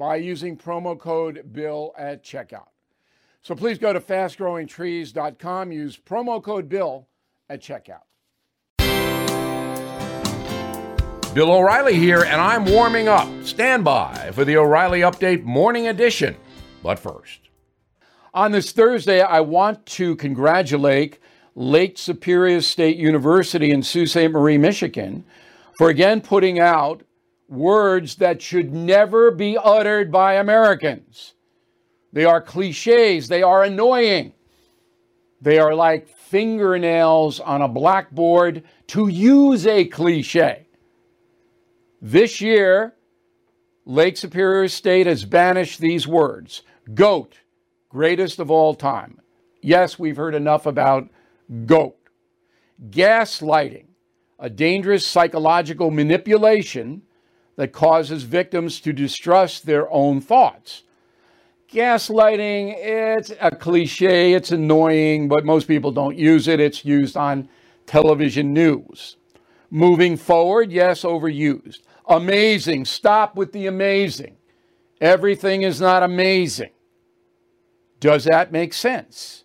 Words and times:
by 0.00 0.16
using 0.16 0.56
promo 0.56 0.98
code 0.98 1.52
BILL 1.52 1.94
at 1.98 2.24
checkout. 2.24 2.68
So 3.42 3.54
please 3.54 3.78
go 3.78 3.92
to 3.92 4.00
fastgrowingtrees.com, 4.00 5.72
use 5.72 5.98
promo 5.98 6.42
code 6.42 6.70
BILL 6.70 7.06
at 7.50 7.60
checkout. 7.60 8.06
Bill 11.34 11.52
O'Reilly 11.52 11.96
here, 11.96 12.22
and 12.22 12.40
I'm 12.40 12.64
warming 12.64 13.08
up. 13.08 13.28
Stand 13.44 13.84
by 13.84 14.30
for 14.32 14.46
the 14.46 14.56
O'Reilly 14.56 15.00
Update 15.00 15.42
Morning 15.42 15.88
Edition. 15.88 16.34
But 16.82 16.98
first, 16.98 17.50
on 18.32 18.52
this 18.52 18.72
Thursday, 18.72 19.20
I 19.20 19.40
want 19.40 19.84
to 19.84 20.16
congratulate 20.16 21.18
Lake 21.54 21.98
Superior 21.98 22.62
State 22.62 22.96
University 22.96 23.70
in 23.70 23.82
Sault 23.82 24.08
Ste. 24.08 24.30
Marie, 24.30 24.56
Michigan, 24.56 25.26
for 25.76 25.90
again 25.90 26.22
putting 26.22 26.58
out 26.58 27.02
words 27.50 28.14
that 28.16 28.40
should 28.40 28.72
never 28.72 29.30
be 29.30 29.58
uttered 29.58 30.10
by 30.12 30.34
Americans. 30.34 31.34
They 32.12 32.24
are 32.24 32.40
cliches, 32.40 33.28
they 33.28 33.42
are 33.42 33.64
annoying. 33.64 34.32
They 35.42 35.58
are 35.58 35.74
like 35.74 36.08
fingernails 36.08 37.40
on 37.40 37.62
a 37.62 37.68
blackboard, 37.68 38.62
to 38.88 39.08
use 39.08 39.66
a 39.66 39.84
cliche. 39.86 40.66
This 42.00 42.40
year, 42.40 42.94
Lake 43.84 44.16
Superior 44.16 44.68
State 44.68 45.06
has 45.06 45.24
banished 45.24 45.80
these 45.80 46.06
words 46.06 46.62
GOAT, 46.94 47.34
greatest 47.88 48.38
of 48.38 48.50
all 48.50 48.74
time. 48.74 49.20
Yes, 49.62 49.98
we've 49.98 50.16
heard 50.16 50.34
enough 50.34 50.66
about 50.66 51.08
GOAT. 51.66 51.96
Gaslighting, 52.90 53.86
a 54.38 54.48
dangerous 54.48 55.06
psychological 55.06 55.90
manipulation 55.90 57.02
that 57.60 57.72
causes 57.72 58.22
victims 58.22 58.80
to 58.80 58.90
distrust 58.90 59.66
their 59.66 59.86
own 59.92 60.18
thoughts. 60.18 60.82
Gaslighting, 61.70 62.74
it's 62.78 63.34
a 63.38 63.54
cliche, 63.54 64.32
it's 64.32 64.50
annoying, 64.50 65.28
but 65.28 65.44
most 65.44 65.68
people 65.68 65.92
don't 65.92 66.16
use 66.16 66.48
it. 66.48 66.58
It's 66.58 66.86
used 66.86 67.18
on 67.18 67.50
television 67.84 68.54
news. 68.54 69.18
Moving 69.70 70.16
forward, 70.16 70.72
yes, 70.72 71.02
overused. 71.02 71.80
Amazing, 72.08 72.86
stop 72.86 73.36
with 73.36 73.52
the 73.52 73.66
amazing. 73.66 74.38
Everything 74.98 75.60
is 75.60 75.82
not 75.82 76.02
amazing. 76.02 76.70
Does 78.00 78.24
that 78.24 78.52
make 78.52 78.72
sense? 78.72 79.44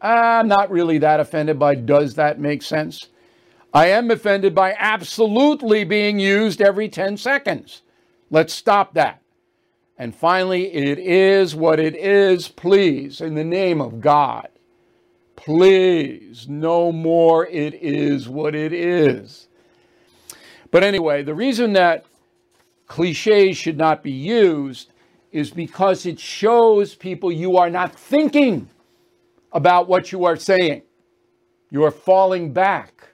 I'm 0.00 0.48
not 0.48 0.70
really 0.70 0.96
that 0.96 1.20
offended 1.20 1.58
by 1.58 1.74
does 1.74 2.14
that 2.14 2.40
make 2.40 2.62
sense? 2.62 3.10
I 3.74 3.86
am 3.86 4.08
offended 4.12 4.54
by 4.54 4.76
absolutely 4.78 5.82
being 5.82 6.20
used 6.20 6.62
every 6.62 6.88
10 6.88 7.16
seconds. 7.16 7.82
Let's 8.30 8.54
stop 8.54 8.94
that. 8.94 9.20
And 9.98 10.14
finally, 10.14 10.72
it 10.72 11.00
is 11.00 11.56
what 11.56 11.80
it 11.80 11.96
is, 11.96 12.46
please, 12.46 13.20
in 13.20 13.34
the 13.34 13.42
name 13.42 13.80
of 13.80 14.00
God. 14.00 14.48
Please, 15.34 16.48
no 16.48 16.92
more, 16.92 17.48
it 17.48 17.74
is 17.74 18.28
what 18.28 18.54
it 18.54 18.72
is. 18.72 19.48
But 20.70 20.84
anyway, 20.84 21.24
the 21.24 21.34
reason 21.34 21.72
that 21.72 22.04
cliches 22.86 23.56
should 23.56 23.76
not 23.76 24.04
be 24.04 24.12
used 24.12 24.92
is 25.32 25.50
because 25.50 26.06
it 26.06 26.20
shows 26.20 26.94
people 26.94 27.32
you 27.32 27.56
are 27.56 27.70
not 27.70 27.92
thinking 27.92 28.68
about 29.52 29.88
what 29.88 30.12
you 30.12 30.24
are 30.24 30.36
saying. 30.36 30.82
You 31.70 31.82
are 31.84 31.90
falling 31.90 32.52
back 32.52 33.13